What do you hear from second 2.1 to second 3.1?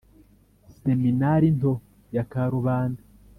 ya Karubanda